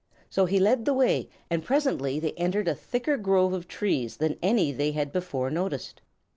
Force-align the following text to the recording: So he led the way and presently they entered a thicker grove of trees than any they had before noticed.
So 0.31 0.45
he 0.47 0.59
led 0.59 0.85
the 0.85 0.95
way 0.95 1.29
and 1.47 1.63
presently 1.63 2.19
they 2.19 2.31
entered 2.31 2.67
a 2.67 2.73
thicker 2.73 3.17
grove 3.17 3.53
of 3.53 3.67
trees 3.67 4.17
than 4.17 4.39
any 4.41 4.71
they 4.71 4.93
had 4.93 5.11
before 5.11 5.51
noticed. 5.51 6.01